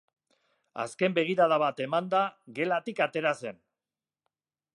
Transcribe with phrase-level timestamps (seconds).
[0.83, 2.25] Azken begirada bat emanda,
[2.61, 3.63] gelatik atera zen.